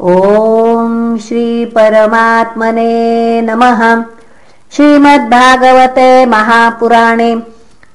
[0.00, 2.90] ॐ श्रीपरमात्मने
[3.40, 3.80] नमः।
[4.72, 7.34] श्रीमद्भागवते महापुराणे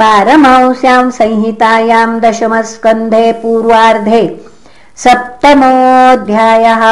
[0.00, 4.22] पारमंस्यां संहितायां दशमस्कन्धे पूर्वार्धे
[5.04, 6.82] सप्तमोऽध्यायः।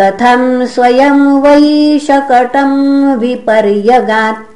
[0.00, 0.42] कथं
[0.74, 2.72] स्वयं वैशकटं
[3.20, 4.55] विपर्यगात्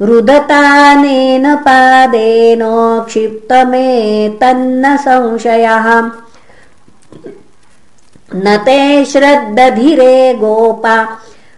[0.02, 2.60] रुदतानेन पादेन
[3.08, 6.12] क्षिप्तमे तन्न संशयः।
[8.36, 11.08] न ते श्रद्दधिरे गोपा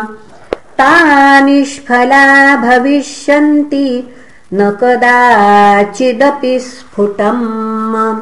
[0.80, 4.14] ता निष्फला भविष्यन्ति
[4.54, 8.20] न कदाचिदपि स्फुटम्।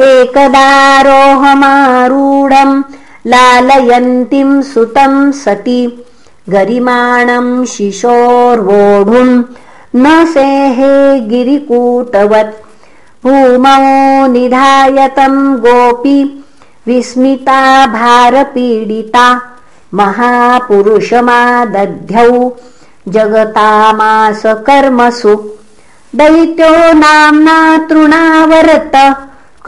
[0.00, 2.82] एकदारोहमारूढम्
[3.26, 6.04] लालयन्तीम् सुतम् सति
[6.48, 9.42] गरिमाणम् शिशोर्वोढुम्
[9.94, 12.60] न सेहे गिरिकूटवत्।
[13.24, 16.18] भूमौ निधायतम् गोपी
[16.86, 19.26] विस्मिता भारपीडिता
[19.94, 21.10] महापुरुषमादध्यौ
[23.08, 25.34] जगतामास कर्मसु
[26.14, 27.58] दैत्यो नाम्ना
[27.88, 28.94] तृणावर्त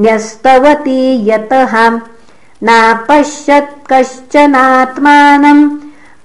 [0.00, 2.00] न्यस्तवती यतः।
[2.62, 5.70] नापश्यत् कश्चनात्मानम्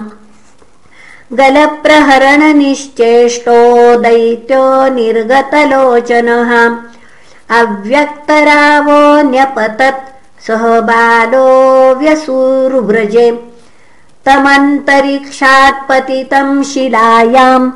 [1.32, 6.76] गलप्रहरणनिश्चेष्टो दैत्यो निर्गतलोचनः।
[7.60, 13.57] अव्यक्तरावो न्यपतत् सह बालो व्यसूरुव्रजे
[14.28, 17.72] तमन्तरिक्षात्पतितम् शिलायाम्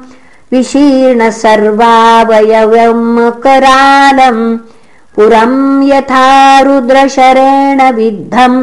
[0.53, 4.43] विशीर्ण सर्वावयवम् करालम्
[5.17, 5.59] पुरम्
[5.89, 6.27] यथा
[6.67, 8.59] रुद्रशरेण विद्धम्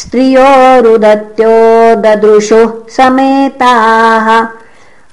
[0.00, 0.50] स्त्रियो
[0.84, 1.54] रुदत्यो
[2.04, 4.26] ददृशुः समेताः।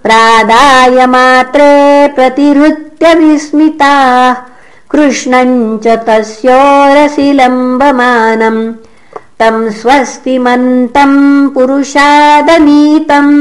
[0.05, 1.71] प्रादायमात्रे
[2.15, 4.35] प्रतिहृत्य विस्मिताः
[4.91, 8.61] कृष्णम् च तस्योरसिलम्बमानम्
[9.41, 13.33] स्वस्तिमन्तम् पुरुषादनीतम्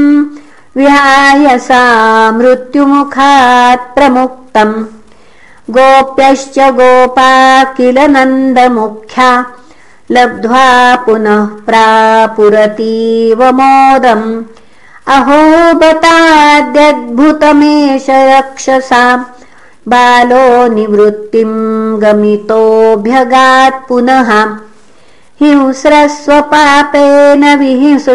[0.77, 1.83] विहाय सा
[2.31, 4.73] मृत्युमुखात् प्रमुक्तम्।
[5.75, 7.31] गोप्यश्च गोपा
[7.77, 9.29] किल नन्दमुख्या
[10.11, 10.67] लब्ध्वा
[11.05, 14.27] पुनः प्रापुरतीव मोदम्।
[15.15, 15.41] अहो
[15.79, 19.03] बताद्यद्भुतमेष रक्षसा
[19.87, 21.57] बालो निवृत्तिम्
[22.01, 24.29] गमितोऽभ्यगात् पुनः
[25.41, 28.05] हिंस्रस्वपापेन विहिंस।